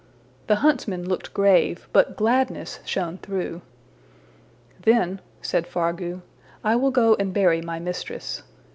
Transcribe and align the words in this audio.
The 0.47 0.55
huntsmen 0.65 1.07
looked 1.07 1.31
grave, 1.31 1.87
but 1.93 2.15
gladness 2.17 2.79
shone 2.83 3.19
through. 3.19 3.61
``Then,'' 4.81 5.19
said 5.43 5.67
Fargu, 5.67 6.21
``I 6.65 6.81
will 6.81 6.89
go 6.89 7.13
and 7.19 7.31
bury 7.31 7.61
my 7.61 7.77
mistress.'' 7.77 8.41